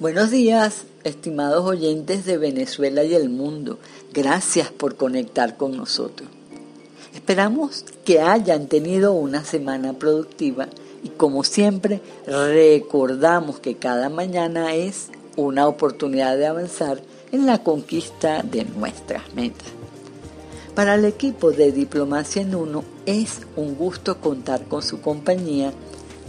[0.00, 3.80] Buenos días, estimados oyentes de Venezuela y el mundo.
[4.12, 6.28] Gracias por conectar con nosotros.
[7.16, 10.68] Esperamos que hayan tenido una semana productiva
[11.02, 17.00] y como siempre recordamos que cada mañana es una oportunidad de avanzar
[17.32, 19.66] en la conquista de nuestras metas.
[20.76, 25.72] Para el equipo de Diplomacia en Uno es un gusto contar con su compañía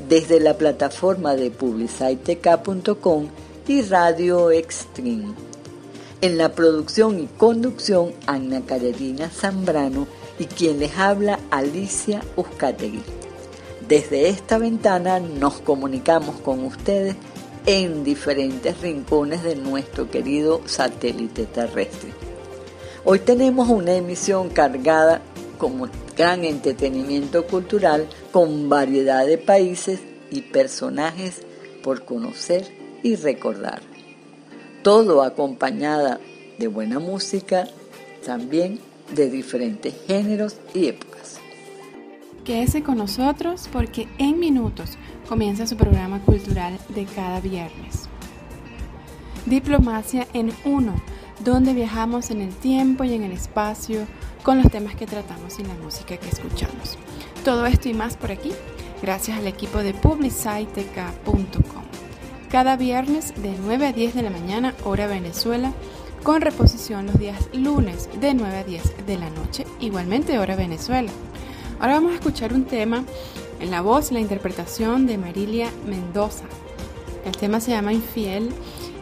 [0.10, 3.28] desde la plataforma de publiciteca.com
[3.70, 5.36] y Radio Extreme.
[6.22, 10.08] En la producción y conducción, Ana Carolina Zambrano
[10.40, 13.04] y quien les habla, Alicia Uzcategui.
[13.88, 17.16] Desde esta ventana nos comunicamos con ustedes
[17.68, 22.10] en diferentes rincones de nuestro querido satélite terrestre.
[23.06, 25.22] Hoy tenemos una emisión cargada
[25.60, 30.00] como gran entretenimiento cultural con variedad de países
[30.32, 31.44] y personajes
[31.84, 33.82] por conocer y recordar.
[34.84, 36.20] Todo acompañada
[36.58, 37.68] de buena música,
[38.26, 38.80] también
[39.14, 41.40] de diferentes géneros y épocas.
[42.44, 44.98] Quédese con nosotros porque en minutos
[45.28, 48.10] comienza su programa cultural de cada viernes.
[49.46, 50.94] Diplomacia en uno,
[51.44, 54.06] donde viajamos en el tiempo y en el espacio
[54.44, 56.98] con los temas que tratamos y la música que escuchamos.
[57.46, 58.52] Todo esto y más por aquí,
[59.02, 61.79] gracias al equipo de publiciteca.com
[62.50, 65.72] cada viernes de 9 a 10 de la mañana, hora Venezuela,
[66.24, 71.12] con reposición los días lunes de 9 a 10 de la noche, igualmente hora Venezuela.
[71.80, 73.04] Ahora vamos a escuchar un tema
[73.60, 76.46] en la voz, la interpretación de Marilia Mendoza.
[77.24, 78.50] El tema se llama Infiel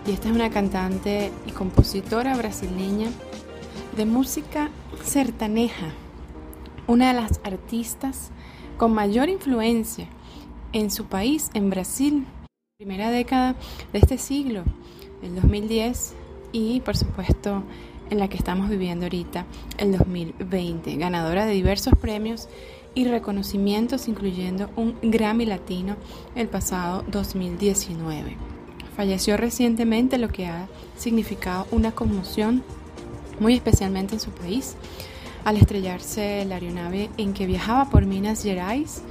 [0.06, 3.08] y esta es una cantante y compositora brasileña
[3.96, 4.70] de música
[5.04, 5.88] sertaneja,
[6.86, 8.30] una de las artistas
[8.78, 10.08] con mayor influencia
[10.74, 12.26] en su país, en Brasil,
[12.78, 13.56] primera década
[13.92, 14.62] de este siglo,
[15.24, 16.14] el 2010
[16.52, 17.64] y por supuesto
[18.12, 19.48] en la que estamos viviendo ahorita,
[19.80, 22.48] el 2020, ganadora de diversos premios
[22.94, 25.96] y reconocimientos incluyendo un Grammy Latino
[26.36, 28.38] el pasado 2019.
[28.96, 30.68] Falleció recientemente lo que ha
[30.98, 32.62] significado una conmoción
[33.40, 34.76] muy especialmente en su país
[35.46, 39.02] al estrellarse la aeronave en que viajaba por Minas Gerais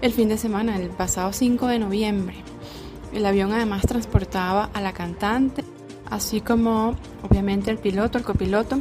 [0.00, 2.51] el fin de semana, el pasado 5 de noviembre.
[3.12, 5.64] El avión además transportaba a la cantante,
[6.10, 8.78] así como obviamente el piloto, el copiloto,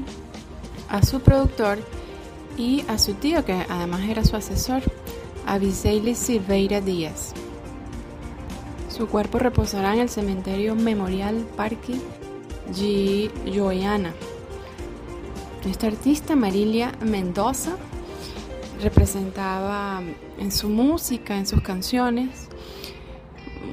[0.90, 1.80] a su productor
[2.58, 4.82] y a su tío, que además era su asesor,
[5.46, 7.34] Abiseili Silveira Díaz.
[8.90, 11.96] Su cuerpo reposará en el cementerio Memorial Parque
[12.74, 13.32] G.
[13.54, 14.14] Joyana.
[15.66, 17.78] Esta artista, Marilia Mendoza,
[18.82, 20.02] representaba
[20.40, 22.50] en su música, en sus canciones,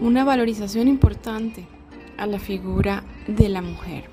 [0.01, 1.67] una valorización importante
[2.17, 4.05] a la figura de la mujer.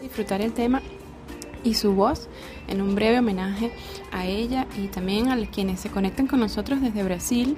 [0.00, 0.82] Disfrutar el tema
[1.64, 2.28] y su voz
[2.68, 3.72] en un breve homenaje
[4.12, 7.56] a ella y también a quienes se conectan con nosotros desde Brasil.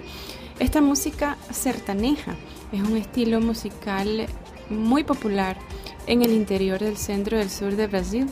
[0.58, 2.34] Esta música sertaneja
[2.72, 4.26] es un estilo musical
[4.69, 5.56] muy popular
[6.06, 8.26] en el interior del centro del sur de Brasil,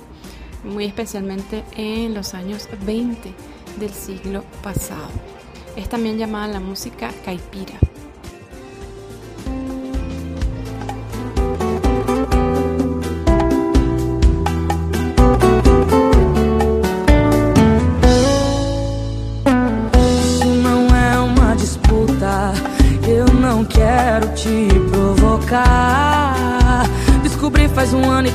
[0.65, 3.32] muy especialmente en los años 20
[3.78, 5.09] del siglo pasado.
[5.76, 7.78] Es también llamada la música caipira.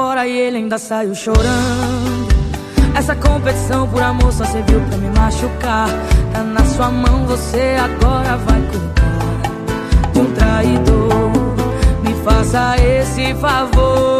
[0.00, 2.28] Fora e ele ainda saiu chorando.
[2.94, 5.88] Essa competição por amor só serviu pra me machucar.
[6.32, 11.32] Tá na sua mão, você agora vai cuidar de um traidor.
[12.02, 14.19] Me faça esse favor.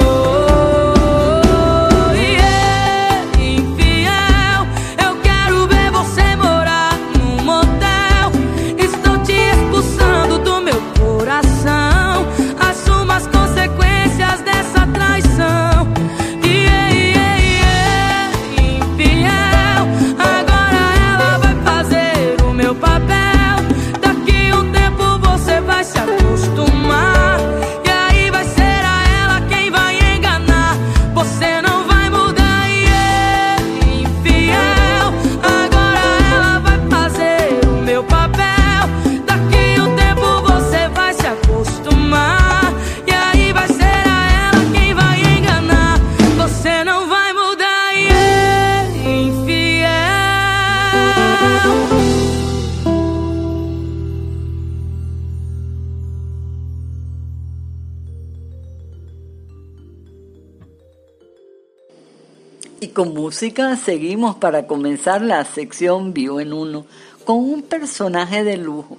[63.00, 66.84] Con música seguimos para comenzar la sección Vivo en Uno
[67.24, 68.98] con un personaje de lujo,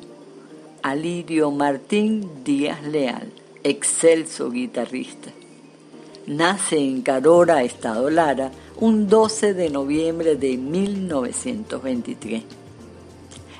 [0.81, 3.31] Alirio Martín Díaz Leal,
[3.63, 5.29] excelso guitarrista.
[6.25, 12.41] Nace en Carora, Estado Lara, un 12 de noviembre de 1923.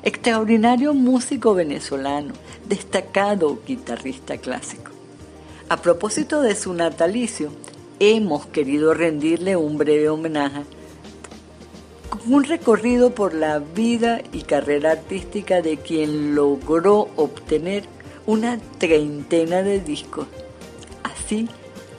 [0.01, 2.33] Extraordinario músico venezolano,
[2.67, 4.89] destacado guitarrista clásico.
[5.69, 7.51] A propósito de su natalicio,
[8.01, 10.63] hemos querido rendirle un breve homenaje
[12.09, 17.83] con un recorrido por la vida y carrera artística de quien logró obtener
[18.25, 20.25] una treintena de discos,
[21.03, 21.47] así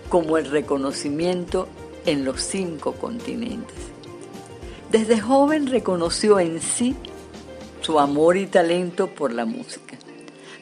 [0.08, 1.68] como el reconocimiento
[2.04, 3.76] en los cinco continentes.
[4.90, 6.96] Desde joven reconoció en sí
[7.80, 9.96] su amor y talento por la música,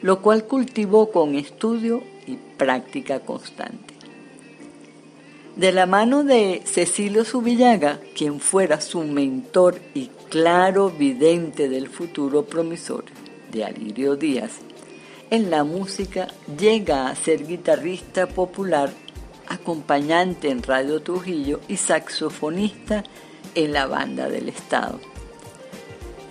[0.03, 3.90] lo cual cultivó con estudio y práctica constante.
[5.55, 12.45] De la mano de Cecilio Subillaga, quien fuera su mentor y claro vidente del futuro
[12.45, 13.13] promisorio
[13.51, 14.53] de Alirio Díaz,
[15.29, 18.91] en la música llega a ser guitarrista popular,
[19.49, 23.03] acompañante en Radio Trujillo y saxofonista
[23.53, 25.01] en la banda del Estado.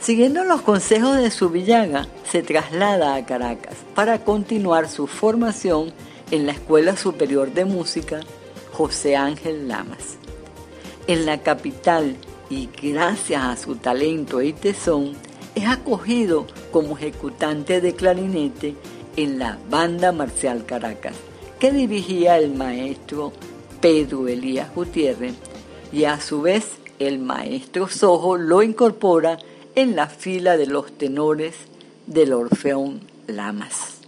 [0.01, 5.93] Siguiendo los consejos de Subillaga, se traslada a Caracas para continuar su formación
[6.31, 8.21] en la Escuela Superior de Música
[8.81, 10.17] José Ángel Lamas.
[11.07, 12.17] En la capital
[12.49, 15.13] y gracias a su talento y tesón,
[15.55, 18.75] es acogido como ejecutante de clarinete
[19.19, 21.15] en la Banda Marcial Caracas,
[21.59, 23.35] que dirigía el maestro
[23.83, 25.35] Pedro Elías Gutiérrez,
[25.93, 26.65] y a su vez
[26.99, 29.37] el maestro Sojo lo incorpora
[29.75, 31.55] en la fila de los tenores
[32.07, 34.00] del Orfeón Lamas.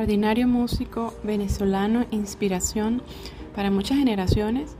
[0.00, 3.02] Extraordinario músico venezolano, inspiración
[3.54, 4.74] para muchas generaciones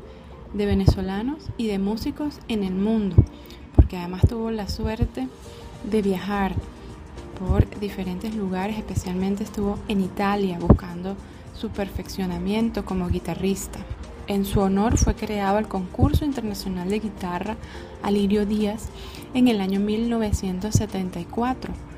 [0.55, 3.17] de venezolanos y de músicos en el mundo,
[3.77, 5.29] porque además tuvo la suerte
[5.85, 6.55] de viajar
[7.39, 11.17] por diferentes lugares, especialmente estuvo en Italia buscando
[11.55, 13.79] su perfeccionamiento como guitarrista.
[14.27, 17.57] En su honor fue creado el concurso internacional de guitarra
[18.03, 18.89] Alirio Díaz
[19.35, 21.90] en el año 1974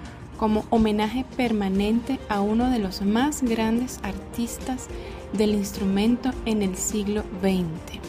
[0.43, 4.89] como homenaje permanente a uno de los más grandes artistas
[5.33, 8.01] del instrumento en el siglo XX,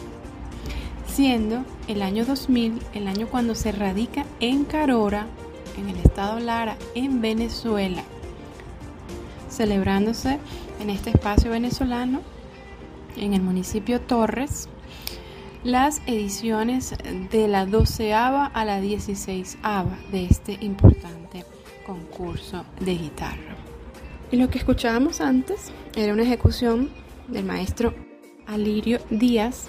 [1.05, 5.27] siendo el año 2000 el año cuando se radica en Carora,
[5.77, 8.01] en el estado Lara, en Venezuela,
[9.47, 10.39] celebrándose
[10.81, 12.21] en este espacio venezolano,
[13.15, 14.69] en el municipio Torres,
[15.63, 16.95] las ediciones
[17.29, 21.22] de la doceava a la dieciséisava de este importante
[21.85, 23.55] concurso de guitarra.
[24.31, 26.89] Y lo que escuchábamos antes era una ejecución
[27.27, 27.93] del maestro
[28.47, 29.67] Alirio Díaz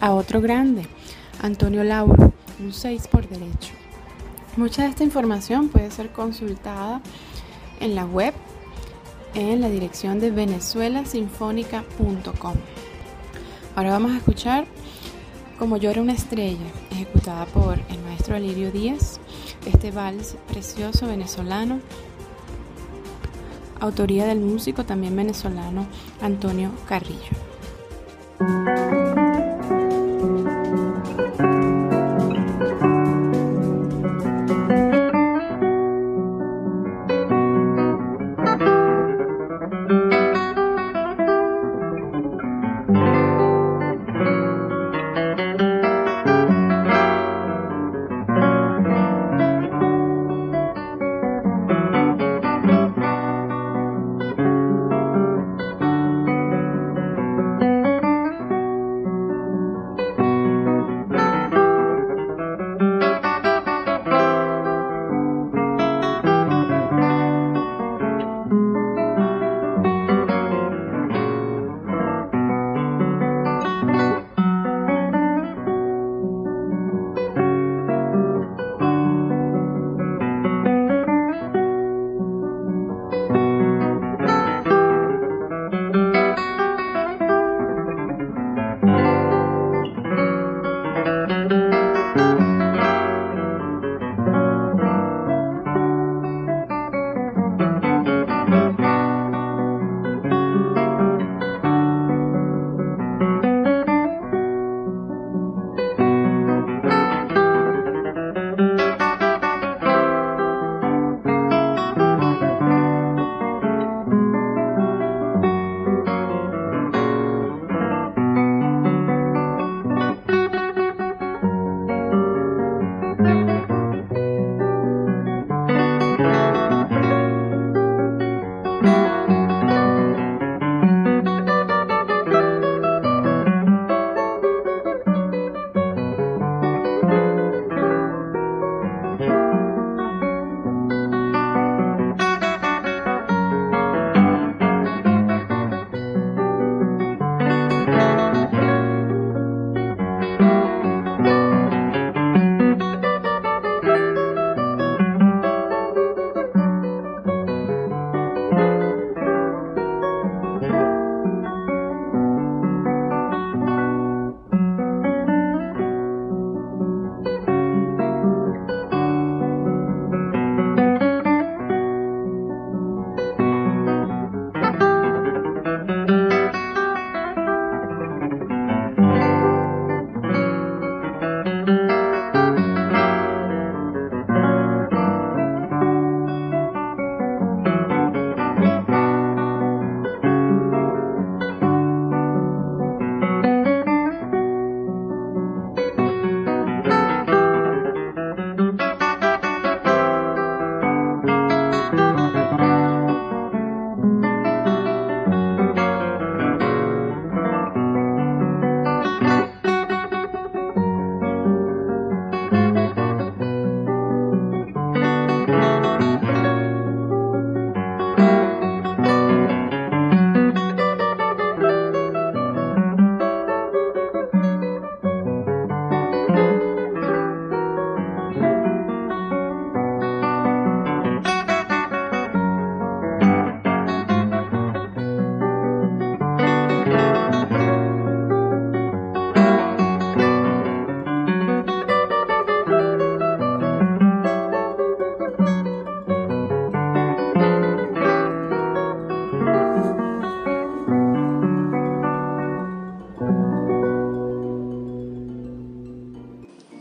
[0.00, 0.86] a otro grande,
[1.40, 3.72] Antonio Lauro, un 6 por derecho.
[4.56, 7.00] Mucha de esta información puede ser consultada
[7.80, 8.34] en la web
[9.34, 12.54] en la dirección de venezuelasinfónica.com.
[13.74, 14.66] Ahora vamos a escuchar
[15.58, 19.20] Como era una estrella, ejecutada por el maestro Alirio Díaz,
[19.66, 21.80] este vals precioso venezolano,
[23.80, 25.86] autoría del músico también venezolano
[26.20, 27.30] Antonio Carrillo.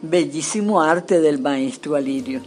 [0.04, 2.42] Bellísimo arte del maestro Alirio,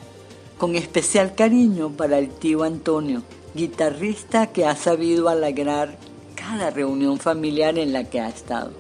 [0.59, 3.23] con especial cariño para el tío Antonio,
[3.55, 5.97] guitarrista que ha sabido alegrar
[6.35, 8.73] cada reunión familiar en la que ha estado.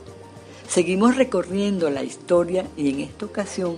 [0.66, 3.76] Seguimos recorriendo la historia y en esta ocasión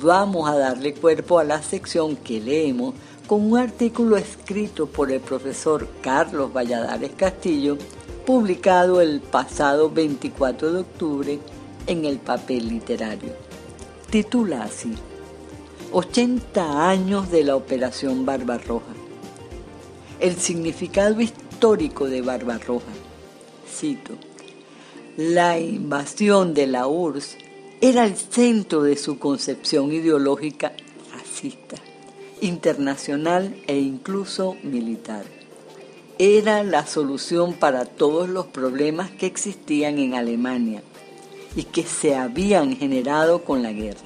[0.00, 2.94] vamos a darle cuerpo a la sección que leemos
[3.26, 7.76] con un artículo escrito por el profesor Carlos Valladares Castillo,
[8.24, 11.38] publicado el pasado 24 de octubre
[11.86, 13.47] en el papel literario.
[14.10, 14.94] Titula así,
[15.92, 18.94] 80 años de la Operación Barbarroja.
[20.18, 22.90] El significado histórico de Barbarroja.
[23.70, 24.14] Cito,
[25.18, 27.36] la invasión de la URSS
[27.82, 30.72] era el centro de su concepción ideológica
[31.12, 31.76] racista
[32.40, 35.26] internacional e incluso militar.
[36.18, 40.82] Era la solución para todos los problemas que existían en Alemania
[41.56, 44.00] y que se habían generado con la guerra.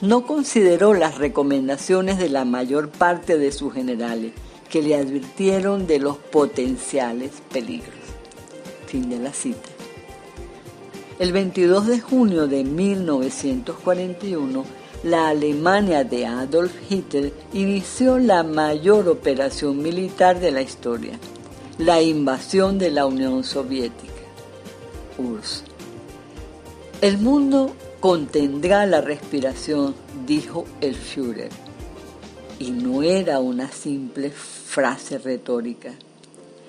[0.00, 4.32] No consideró las recomendaciones de la mayor parte de sus generales,
[4.68, 7.94] que le advirtieron de los potenciales peligros.
[8.86, 9.68] Fin de la cita.
[11.18, 14.64] El 22 de junio de 1941,
[15.04, 21.18] la Alemania de Adolf Hitler inició la mayor operación militar de la historia,
[21.78, 24.12] la invasión de la Unión Soviética,
[25.18, 25.71] URSS.
[27.02, 31.50] El mundo contendrá la respiración, dijo el Führer,
[32.60, 35.94] y no era una simple frase retórica.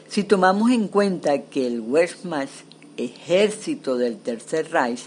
[0.07, 2.49] Si tomamos en cuenta que el Wehrmacht,
[2.97, 5.01] ejército del Tercer Reich,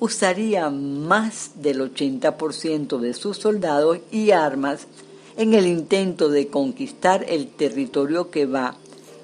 [0.00, 4.88] usaría más del 80% de sus soldados y armas
[5.36, 8.74] en el intento de conquistar el territorio que va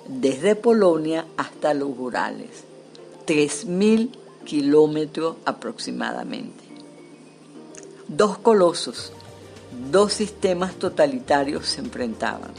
[0.07, 2.63] desde Polonia hasta los Urales,
[3.27, 4.18] 3.000
[4.49, 6.65] kilómetros aproximadamente.
[8.09, 9.13] Dos colosos,
[9.91, 12.53] dos sistemas totalitarios se enfrentaban,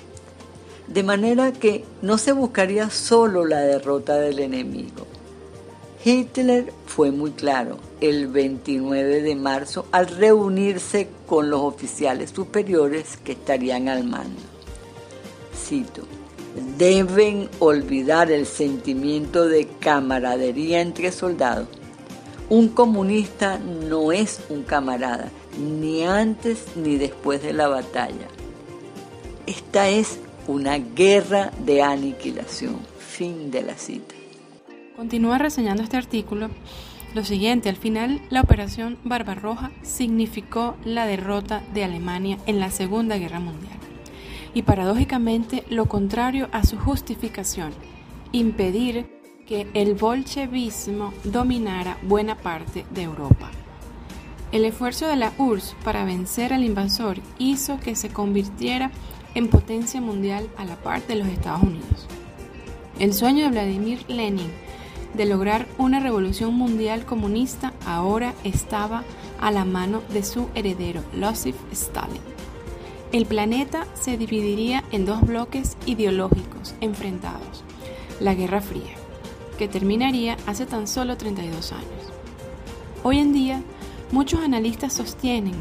[0.87, 5.07] de manera que no se buscaría solo la derrota del enemigo,
[6.05, 13.31] Hitler fue muy claro el 29 de marzo al reunirse con los oficiales superiores que
[13.31, 14.41] estarían al mando.
[15.53, 16.03] Cito,
[16.77, 21.67] deben olvidar el sentimiento de camaradería entre soldados.
[22.49, 28.27] Un comunista no es un camarada, ni antes ni después de la batalla.
[29.45, 32.77] Esta es una guerra de aniquilación.
[32.97, 34.15] Fin de la cita.
[34.95, 36.49] Continúa reseñando este artículo
[37.15, 43.17] lo siguiente, al final la operación Barbarroja significó la derrota de Alemania en la Segunda
[43.17, 43.77] Guerra Mundial
[44.53, 47.71] y paradójicamente lo contrario a su justificación,
[48.31, 49.07] impedir
[49.49, 53.49] que el bolchevismo dominara buena parte de Europa.
[54.51, 58.91] El esfuerzo de la URSS para vencer al invasor hizo que se convirtiera
[59.33, 62.05] en potencia mundial a la par de los Estados Unidos.
[62.99, 64.51] El sueño de Vladimir Lenin
[65.15, 69.03] de lograr una revolución mundial comunista ahora estaba
[69.41, 72.21] a la mano de su heredero, Losif Stalin.
[73.11, 77.63] El planeta se dividiría en dos bloques ideológicos enfrentados,
[78.19, 78.98] la Guerra Fría,
[79.59, 81.83] que terminaría hace tan solo 32 años.
[83.03, 83.61] Hoy en día,
[84.09, 85.53] muchos analistas sostienen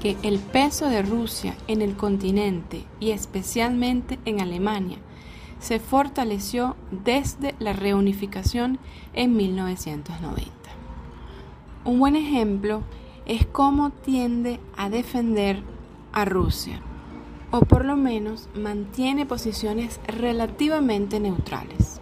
[0.00, 4.96] que el peso de Rusia en el continente y especialmente en Alemania
[5.60, 8.78] se fortaleció desde la reunificación
[9.12, 10.50] en 1990.
[11.84, 12.82] Un buen ejemplo
[13.26, 15.62] es cómo tiende a defender
[16.12, 16.80] a Rusia,
[17.50, 22.01] o por lo menos mantiene posiciones relativamente neutrales.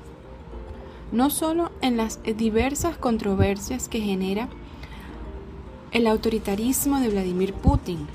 [1.13, 4.49] No solo en las diversas controversias que genera
[5.91, 8.07] el autoritarismo de Vladimir Putin,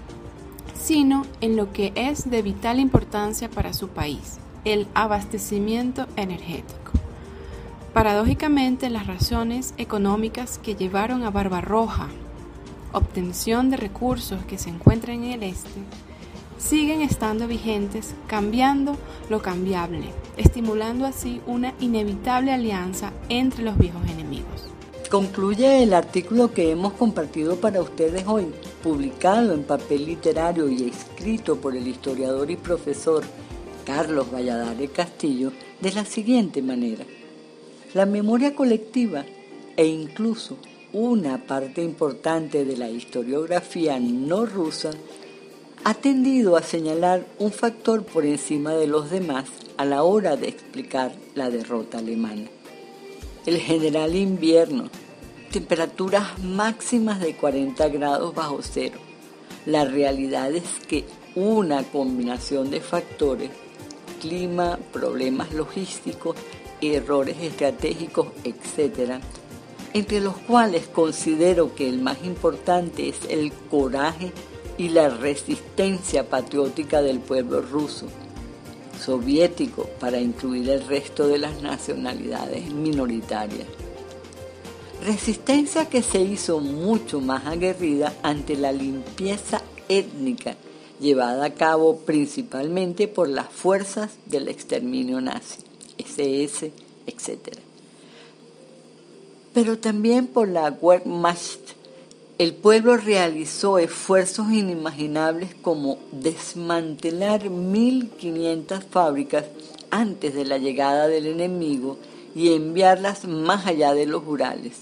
[0.79, 6.91] sino en lo que es de vital importancia para su país, el abastecimiento energético.
[7.93, 12.07] Paradójicamente, las razones económicas que llevaron a Barbarroja,
[12.93, 15.81] obtención de recursos que se encuentran en el este,
[16.57, 18.95] siguen estando vigentes, cambiando
[19.29, 24.69] lo cambiable, estimulando así una inevitable alianza entre los viejos enemigos.
[25.09, 28.47] Concluye el artículo que hemos compartido para ustedes hoy,
[28.81, 33.23] publicado en papel literario y escrito por el historiador y profesor
[33.85, 37.05] Carlos Valladares Castillo de la siguiente manera.
[37.93, 39.23] La memoria colectiva
[39.77, 40.57] e incluso
[40.91, 44.91] una parte importante de la historiografía no rusa
[45.85, 49.45] ha tendido a señalar un factor por encima de los demás
[49.77, 52.47] a la hora de explicar la derrota alemana.
[53.45, 54.89] El general invierno,
[55.51, 58.97] temperaturas máximas de 40 grados bajo cero.
[59.67, 63.51] La realidad es que una combinación de factores,
[64.19, 66.35] clima, problemas logísticos,
[66.81, 69.21] errores estratégicos, etc.,
[69.93, 74.33] entre los cuales considero que el más importante es el coraje
[74.77, 78.07] y la resistencia patriótica del pueblo ruso,
[79.03, 83.67] soviético, para incluir el resto de las nacionalidades minoritarias.
[85.03, 90.55] Resistencia que se hizo mucho más aguerrida ante la limpieza étnica
[90.99, 95.59] llevada a cabo principalmente por las fuerzas del exterminio nazi,
[95.97, 96.71] SS,
[97.05, 97.57] etc.
[99.53, 101.75] Pero también por la Wehrmacht.
[102.37, 109.45] El pueblo realizó esfuerzos inimaginables como desmantelar 1.500 fábricas
[109.89, 111.97] antes de la llegada del enemigo
[112.35, 114.73] y enviarlas más allá de los Urales.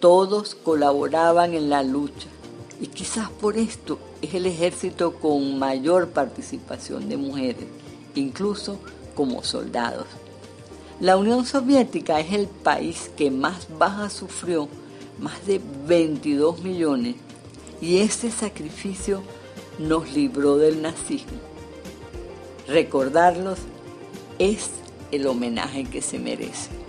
[0.00, 2.26] Todos colaboraban en la lucha
[2.80, 7.66] y quizás por esto es el ejército con mayor participación de mujeres,
[8.16, 8.80] incluso
[9.14, 10.08] como soldados.
[10.98, 14.68] La Unión Soviética es el país que más bajas sufrió,
[15.18, 17.16] más de 22 millones,
[17.80, 19.22] y ese sacrificio
[19.78, 21.38] nos libró del nazismo.
[22.66, 23.58] Recordarlos
[24.38, 24.70] es
[25.12, 26.85] el homenaje que se merece.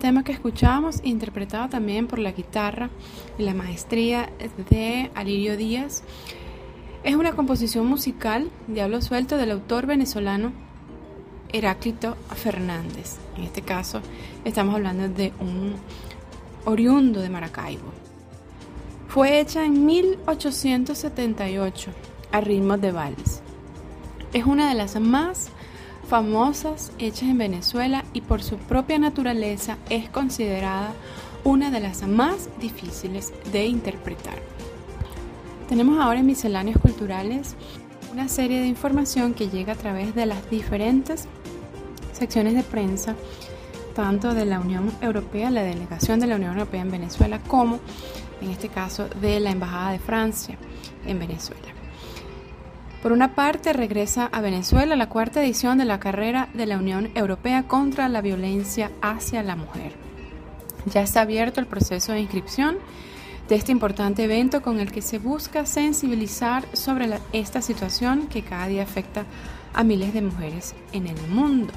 [0.00, 2.90] Tema que escuchábamos, interpretado también por la guitarra
[3.38, 4.30] y la maestría
[4.70, 6.02] de Alirio Díaz,
[7.04, 10.52] es una composición musical, Diablo Suelto, del autor venezolano
[11.52, 13.18] Heráclito Fernández.
[13.36, 14.00] En este caso,
[14.44, 15.74] estamos hablando de un
[16.64, 17.92] oriundo de Maracaibo.
[19.08, 21.90] Fue hecha en 1878
[22.32, 23.42] a ritmos de vals.
[24.32, 25.50] Es una de las más
[26.10, 30.92] famosas hechas en Venezuela y por su propia naturaleza es considerada
[31.44, 34.34] una de las más difíciles de interpretar.
[35.68, 37.54] Tenemos ahora en Misceláneos Culturales
[38.12, 41.28] una serie de información que llega a través de las diferentes
[42.12, 43.14] secciones de prensa,
[43.94, 47.78] tanto de la Unión Europea, la delegación de la Unión Europea en Venezuela, como,
[48.40, 50.58] en este caso, de la Embajada de Francia
[51.06, 51.79] en Venezuela.
[53.02, 57.10] Por una parte, regresa a Venezuela la cuarta edición de la carrera de la Unión
[57.14, 59.94] Europea contra la violencia hacia la mujer.
[60.84, 62.76] Ya está abierto el proceso de inscripción
[63.48, 68.66] de este importante evento con el que se busca sensibilizar sobre esta situación que cada
[68.66, 69.24] día afecta
[69.72, 71.72] a miles de mujeres en el mundo.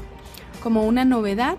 [0.62, 1.56] Como una novedad,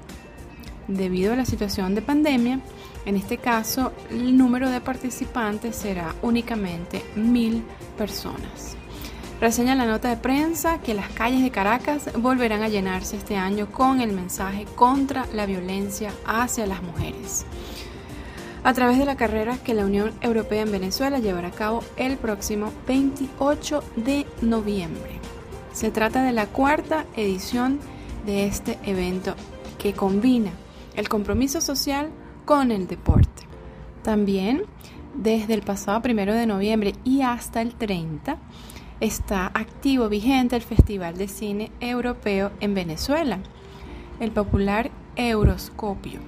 [0.88, 2.61] debido a la situación de pandemia,
[3.07, 7.64] en este caso el número de participantes será únicamente mil
[7.96, 8.77] personas.
[9.40, 13.70] Reseña la nota de prensa que las calles de Caracas volverán a llenarse este año
[13.70, 17.44] con el mensaje contra la violencia hacia las mujeres
[18.64, 22.16] a través de la carrera que la Unión Europea en Venezuela llevará a cabo el
[22.16, 25.20] próximo 28 de noviembre.
[25.73, 27.79] Se trata de la cuarta edición
[28.25, 29.35] de este evento
[29.79, 30.51] que combina
[30.97, 32.09] el compromiso social
[32.47, 33.42] con el deporte.
[34.03, 34.62] También,
[35.14, 38.38] desde el pasado primero de noviembre y hasta el 30,
[39.01, 43.39] está activo, vigente el Festival de Cine Europeo en Venezuela,
[44.21, 46.21] el popular Euroscopio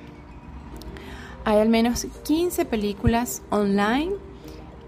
[1.47, 4.15] hay al menos 15 películas online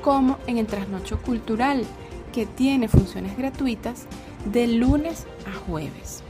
[0.01, 1.86] como en el Trasnocho Cultural,
[2.34, 4.06] que tiene funciones gratuitas
[4.51, 6.23] de lunes a jueves.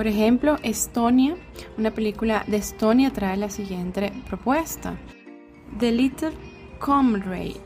[0.00, 1.36] Por ejemplo, Estonia,
[1.76, 4.96] una película de Estonia trae la siguiente propuesta.
[5.78, 6.32] The Little
[6.78, 7.60] Comrade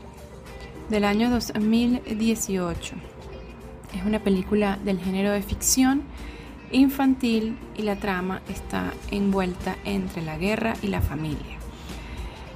[0.89, 2.95] del año 2018.
[3.95, 6.03] Es una película del género de ficción
[6.73, 11.57] infantil y la trama está envuelta entre la guerra y la familia.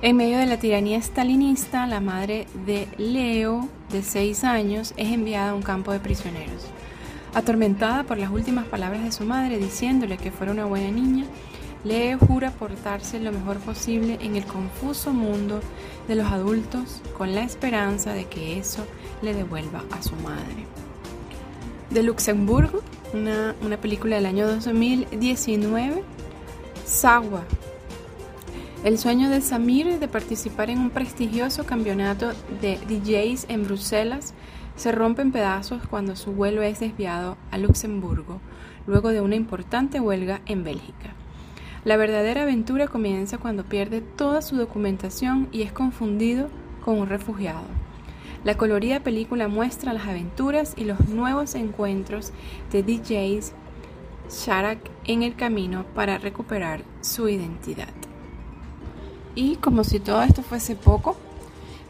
[0.01, 5.51] En medio de la tiranía stalinista, la madre de Leo, de 6 años, es enviada
[5.51, 6.67] a un campo de prisioneros.
[7.33, 11.25] Atormentada por las últimas palabras de su madre diciéndole que fuera una buena niña,
[11.83, 15.61] Leo jura portarse lo mejor posible en el confuso mundo
[16.09, 18.85] de los adultos con la esperanza de que eso
[19.21, 20.65] le devuelva a su madre.
[21.89, 22.81] De Luxemburgo,
[23.13, 26.03] una, una película del año 2019,
[26.85, 27.43] Sagua.
[28.83, 34.33] El sueño de Samir de participar en un prestigioso campeonato de DJs en Bruselas
[34.79, 38.39] se rompe en pedazos cuando su vuelo es desviado a Luxemburgo,
[38.87, 41.09] luego de una importante huelga en Bélgica.
[41.83, 46.47] La verdadera aventura comienza cuando pierde toda su documentación y es confundido
[46.85, 47.65] con un refugiado.
[48.45, 52.31] La colorida película muestra las aventuras y los nuevos encuentros
[52.71, 53.51] de DJs
[54.29, 57.89] Sharak en el camino para recuperar su identidad.
[59.35, 61.17] Y como si todo esto fuese poco,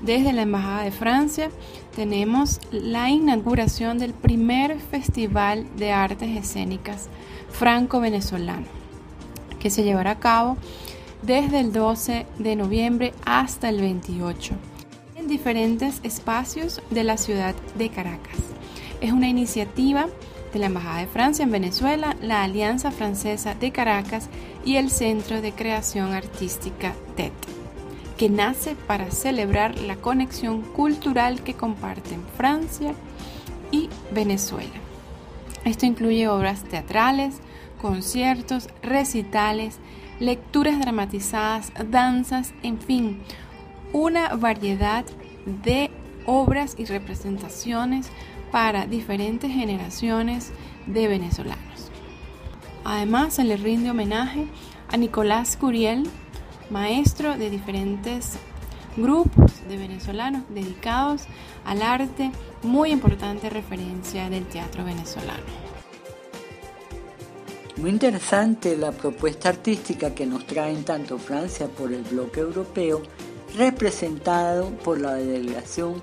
[0.01, 1.49] desde la Embajada de Francia
[1.95, 7.09] tenemos la inauguración del primer Festival de Artes Escénicas
[7.49, 8.65] franco-venezolano
[9.59, 10.57] que se llevará a cabo
[11.21, 14.55] desde el 12 de noviembre hasta el 28
[15.15, 18.37] en diferentes espacios de la ciudad de Caracas.
[19.01, 20.07] Es una iniciativa
[20.53, 24.29] de la Embajada de Francia en Venezuela, la Alianza Francesa de Caracas
[24.65, 27.31] y el Centro de Creación Artística TED,
[28.19, 32.93] que nace para celebrar la conexión cultural que comparten Francia
[33.71, 34.75] y Venezuela.
[35.63, 37.39] Esto incluye obras teatrales,
[37.81, 39.79] conciertos, recitales,
[40.19, 43.21] lecturas dramatizadas, danzas, en fin,
[43.93, 45.05] una variedad
[45.63, 45.89] de
[46.25, 48.09] obras y representaciones
[48.51, 50.51] para diferentes generaciones
[50.87, 51.89] de venezolanos.
[52.83, 54.45] Además, se le rinde homenaje
[54.89, 56.03] a Nicolás Curiel,
[56.69, 58.33] maestro de diferentes
[58.97, 61.23] grupos de venezolanos dedicados
[61.65, 62.31] al arte,
[62.63, 65.43] muy importante referencia del teatro venezolano.
[67.77, 73.01] Muy interesante la propuesta artística que nos traen tanto Francia por el bloque europeo,
[73.55, 76.01] representado por la delegación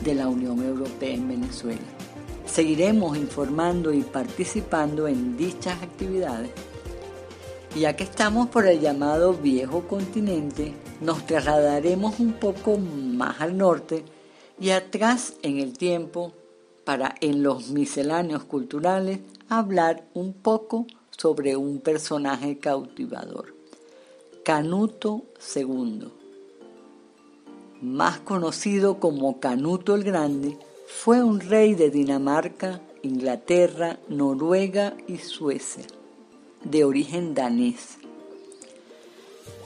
[0.00, 1.82] de la Unión Europea en Venezuela.
[2.46, 6.50] Seguiremos informando y participando en dichas actividades.
[7.76, 14.04] Ya que estamos por el llamado viejo continente, nos trasladaremos un poco más al norte
[14.58, 16.32] y atrás en el tiempo
[16.84, 23.54] para en los misceláneos culturales hablar un poco sobre un personaje cautivador.
[24.44, 26.08] Canuto II,
[27.82, 35.84] más conocido como Canuto el Grande, fue un rey de Dinamarca, Inglaterra, Noruega y Suecia,
[36.64, 37.98] de origen danés.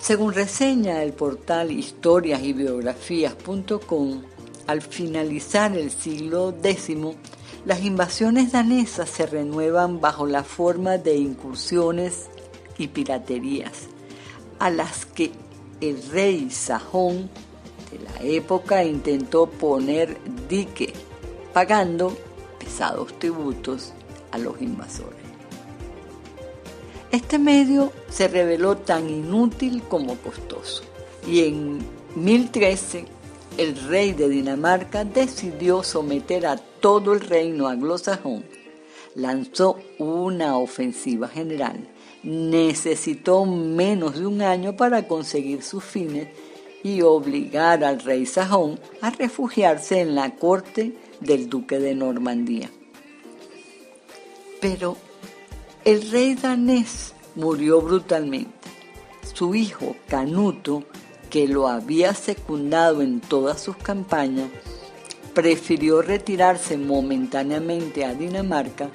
[0.00, 4.22] Según reseña el portal historias y biografías.com,
[4.66, 6.96] al finalizar el siglo X,
[7.64, 12.26] las invasiones danesas se renuevan bajo la forma de incursiones
[12.78, 13.88] y piraterías,
[14.58, 15.30] a las que
[15.80, 17.30] el rey sajón
[17.90, 20.92] de la época intentó poner dique,
[21.52, 22.16] pagando
[22.58, 23.92] pesados tributos
[24.32, 25.21] a los invasores.
[27.12, 30.82] Este medio se reveló tan inútil como costoso
[31.28, 31.80] y en
[32.14, 33.04] 1013
[33.58, 38.46] el rey de Dinamarca decidió someter a todo el reino anglosajón.
[39.14, 41.86] Lanzó una ofensiva general.
[42.22, 46.28] Necesitó menos de un año para conseguir sus fines
[46.82, 52.70] y obligar al rey sajón a refugiarse en la corte del duque de Normandía.
[54.62, 54.96] Pero
[55.84, 58.52] el rey danés murió brutalmente.
[59.34, 60.84] Su hijo, Canuto,
[61.28, 64.48] que lo había secundado en todas sus campañas,
[65.34, 68.90] prefirió retirarse momentáneamente a Dinamarca,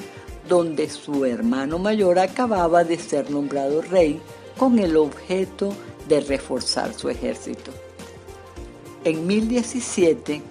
[0.48, 4.22] donde su hermano mayor acababa de ser nombrado rey
[4.58, 5.74] con el objeto
[6.08, 7.72] de reforzar su ejército.
[9.04, 10.42] En 1017,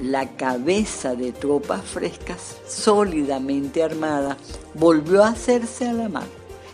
[0.00, 4.36] la cabeza de tropas frescas, sólidamente armada,
[4.74, 6.26] volvió a hacerse a la mar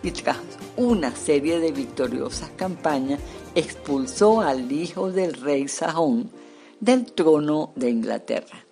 [0.02, 0.38] y tras
[0.76, 3.20] una serie de victoriosas campañas
[3.54, 6.30] expulsó al hijo del rey Sajón
[6.80, 8.64] del trono de Inglaterra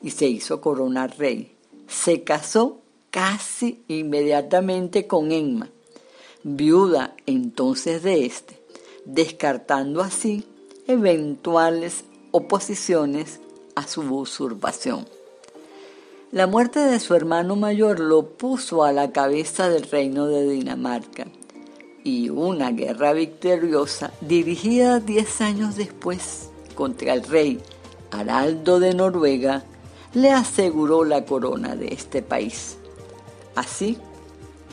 [0.00, 1.54] y se hizo coronar rey.
[1.86, 5.70] Se casó casi inmediatamente con Emma,
[6.42, 8.58] viuda entonces de este,
[9.04, 10.44] descartando así
[10.88, 13.41] eventuales oposiciones
[13.74, 15.06] a su usurpación.
[16.30, 21.26] La muerte de su hermano mayor lo puso a la cabeza del reino de Dinamarca
[22.04, 27.60] y una guerra victoriosa dirigida diez años después contra el rey
[28.10, 29.64] Haraldo de Noruega
[30.14, 32.76] le aseguró la corona de este país.
[33.54, 33.98] Así,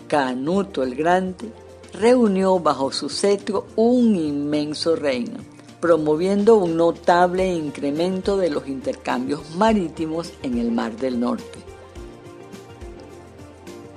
[0.08, 1.52] Canuto el Grande
[1.94, 5.49] reunió bajo su cetro un inmenso reino
[5.80, 11.60] promoviendo un notable incremento de los intercambios marítimos en el Mar del Norte.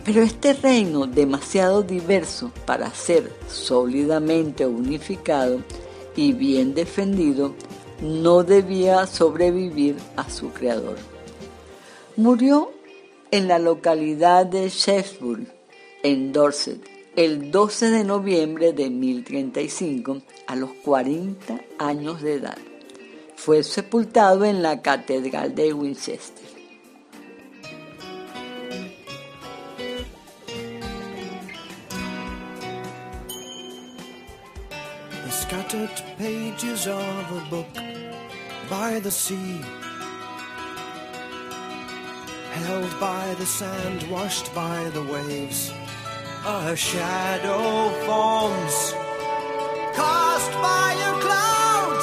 [0.05, 5.61] Pero este reino, demasiado diverso para ser sólidamente unificado
[6.17, 7.55] y bien defendido,
[8.01, 10.97] no debía sobrevivir a su creador.
[12.17, 12.73] Murió
[13.31, 15.47] en la localidad de Shaftesbury,
[16.03, 22.59] en Dorset, el 12 de noviembre de 1035 a los 40 años de edad.
[23.37, 26.47] Fue sepultado en la Catedral de Winchester.
[35.25, 37.67] The scattered pages of a book
[38.71, 39.61] by the sea,
[42.55, 45.73] held by the sand, washed by the waves.
[46.45, 48.93] A shadow forms
[49.95, 52.01] cast by a cloud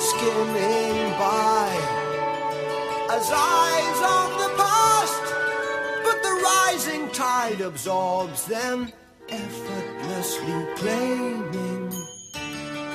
[0.00, 1.70] skimming by.
[3.08, 5.22] As eyes of the past
[6.02, 8.90] but the rising tide absorbs them
[9.28, 11.90] effortlessly claiming.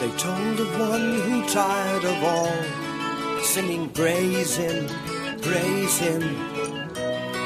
[0.02, 4.88] They told of one who tired of all singing praise him
[5.42, 6.22] praise him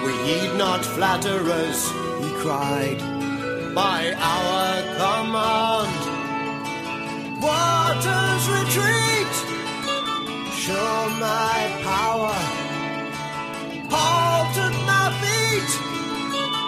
[0.03, 2.04] we heed not flatterers
[2.45, 2.99] cried,
[3.73, 6.01] by our command.
[7.41, 9.33] Waters retreat,
[10.53, 11.57] show my
[11.91, 12.37] power,
[13.89, 15.71] halted my feet,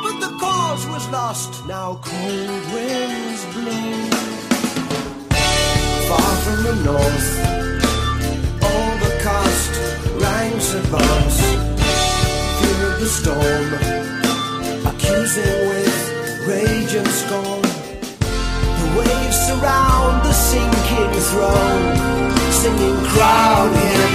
[0.03, 1.51] but the cause was lost.
[1.67, 3.93] Now cold winds blow
[6.09, 7.29] far from the north.
[8.67, 9.73] all the Overcast
[10.23, 11.39] ranks advance,
[12.57, 13.96] fear of the storm
[15.37, 17.61] accusing with rage and scorn.
[17.61, 21.95] The waves surround the sinking throne,
[22.51, 24.11] singing, Crown him,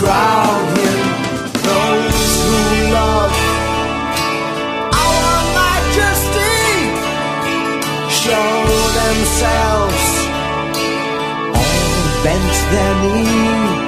[0.00, 0.98] crown him.
[1.52, 2.58] Those who
[2.92, 3.32] love
[4.92, 6.58] our majesty
[8.22, 8.50] show
[9.00, 10.04] themselves
[11.54, 13.79] all bent their knee.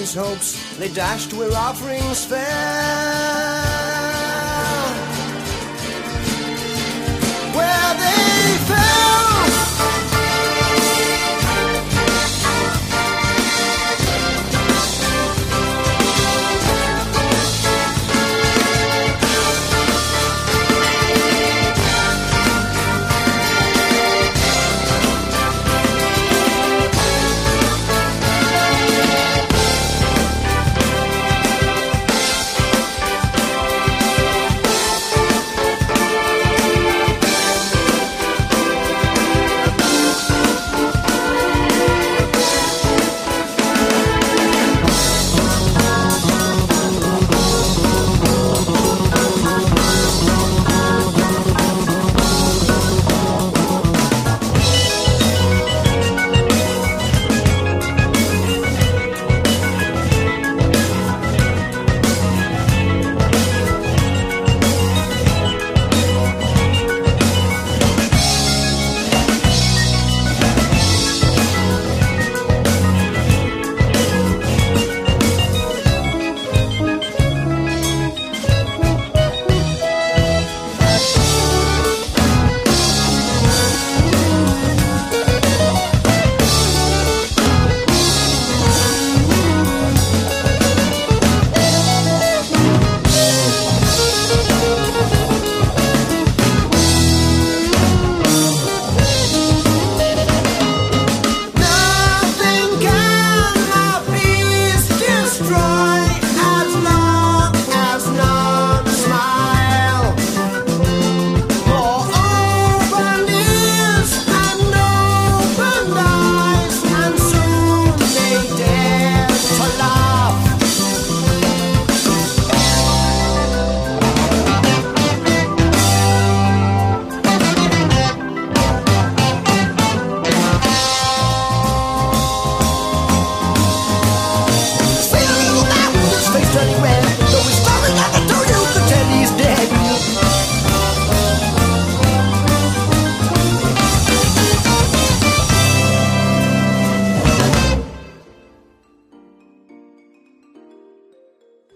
[0.00, 3.79] His hopes they dashed where offerings fell.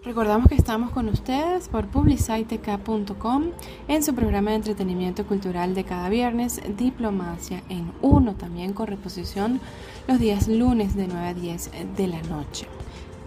[0.05, 3.45] Recordamos que estamos con ustedes por publicitec.com
[3.87, 9.59] en su programa de entretenimiento cultural de cada viernes, Diplomacia en Uno, también con reposición
[10.07, 12.67] los días lunes de 9 a 10 de la noche.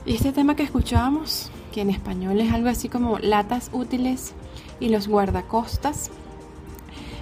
[0.07, 4.35] Y este tema que escuchábamos, que en español es algo así como latas útiles
[4.79, 6.13] y los guardacostas,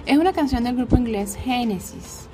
[0.05, 2.27] es una canción del grupo inglés Genesis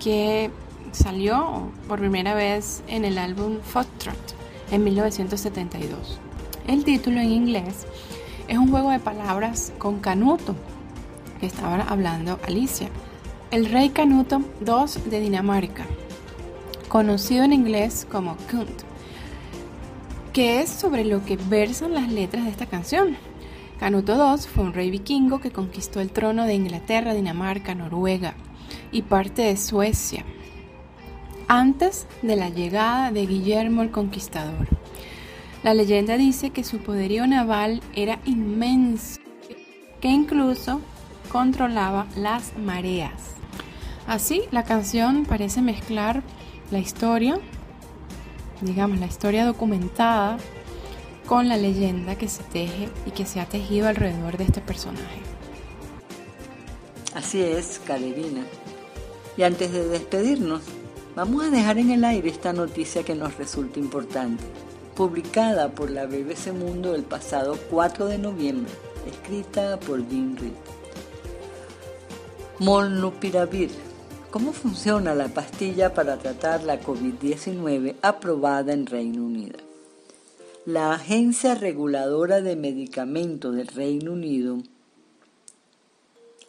[0.00, 0.50] que
[0.90, 4.34] salió por primera vez en el álbum Foxtrot
[4.72, 6.18] en 1972.
[6.70, 7.84] El título en inglés
[8.46, 10.54] es un juego de palabras con Canuto,
[11.40, 12.88] que estaba hablando Alicia.
[13.50, 15.84] El rey Canuto II de Dinamarca,
[16.88, 18.82] conocido en inglés como Kunt,
[20.32, 23.16] que es sobre lo que versan las letras de esta canción.
[23.80, 28.34] Canuto II fue un rey vikingo que conquistó el trono de Inglaterra, Dinamarca, Noruega
[28.92, 30.24] y parte de Suecia
[31.48, 34.79] antes de la llegada de Guillermo el Conquistador.
[35.62, 39.20] La leyenda dice que su poderío naval era inmenso,
[40.00, 40.80] que incluso
[41.30, 43.34] controlaba las mareas.
[44.06, 46.22] Así, la canción parece mezclar
[46.70, 47.38] la historia,
[48.62, 50.38] digamos, la historia documentada,
[51.26, 55.20] con la leyenda que se teje y que se ha tejido alrededor de este personaje.
[57.14, 58.44] Así es, Calerina.
[59.36, 60.62] Y antes de despedirnos,
[61.14, 64.42] vamos a dejar en el aire esta noticia que nos resulta importante,
[65.00, 68.70] publicada por la BBC Mundo el pasado 4 de noviembre,
[69.10, 70.52] escrita por Jim Reed.
[72.58, 73.70] Molnupiravir.
[74.30, 79.58] ¿Cómo funciona la pastilla para tratar la COVID-19 aprobada en Reino Unido?
[80.66, 84.58] La Agencia Reguladora de Medicamentos del Reino Unido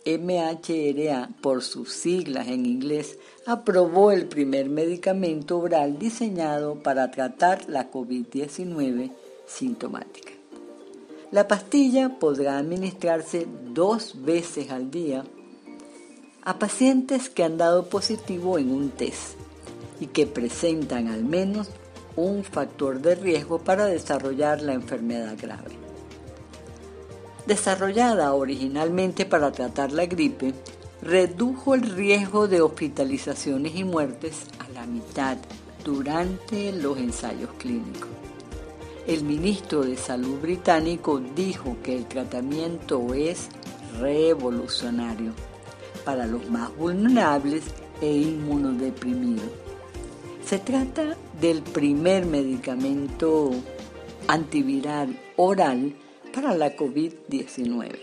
[0.06, 7.92] MHRA, por sus siglas en inglés, aprobó el primer medicamento oral diseñado para tratar la
[7.92, 9.12] COVID-19
[9.46, 10.32] sintomática.
[11.32, 15.24] La pastilla podrá administrarse dos veces al día
[16.44, 19.38] a pacientes que han dado positivo en un test
[20.00, 21.70] y que presentan al menos
[22.16, 25.81] un factor de riesgo para desarrollar la enfermedad grave.
[27.52, 30.54] Desarrollada originalmente para tratar la gripe,
[31.02, 35.36] redujo el riesgo de hospitalizaciones y muertes a la mitad
[35.84, 38.08] durante los ensayos clínicos.
[39.06, 43.50] El ministro de Salud británico dijo que el tratamiento es
[44.00, 45.34] revolucionario
[46.06, 47.64] para los más vulnerables
[48.00, 49.50] e inmunodeprimidos.
[50.46, 53.52] Se trata del primer medicamento
[54.30, 55.94] antiviral oral
[56.32, 58.00] para la COVID-19.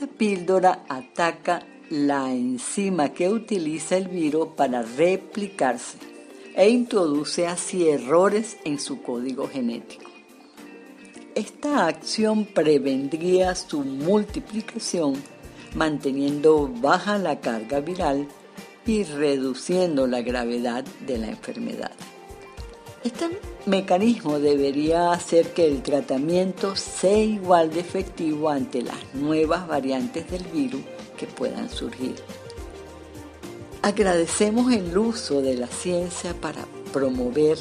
[0.00, 5.98] La píldora ataca la enzima que utiliza el virus para replicarse
[6.54, 10.10] e introduce así errores en su código genético.
[11.34, 15.14] Esta acción prevendría su multiplicación
[15.74, 18.28] manteniendo baja la carga viral
[18.86, 21.92] y reduciendo la gravedad de la enfermedad.
[23.04, 30.30] Este mecanismo debería hacer que el tratamiento sea igual de efectivo ante las nuevas variantes
[30.30, 30.80] del virus
[31.18, 32.14] que puedan surgir.
[33.82, 37.58] Agradecemos el uso de la ciencia para promover,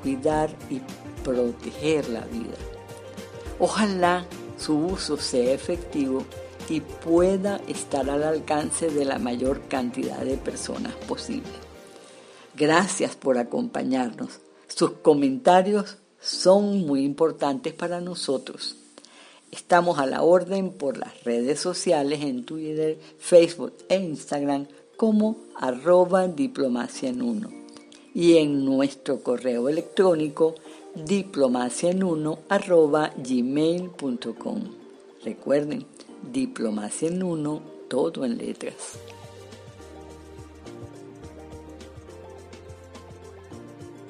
[0.00, 0.80] cuidar y
[1.24, 2.54] proteger la vida.
[3.58, 4.26] Ojalá
[4.56, 6.22] su uso sea efectivo
[6.68, 11.50] y pueda estar al alcance de la mayor cantidad de personas posible.
[12.54, 14.38] Gracias por acompañarnos.
[14.68, 18.76] Sus comentarios son muy importantes para nosotros.
[19.50, 24.66] Estamos a la orden por las redes sociales en Twitter, Facebook e Instagram
[24.96, 27.50] como arroba diplomacia en uno
[28.14, 30.54] y en nuestro correo electrónico
[30.94, 34.64] diplomacia en uno arroba gmail.com.
[35.24, 35.86] Recuerden,
[36.30, 38.98] diplomacia en uno, todo en letras.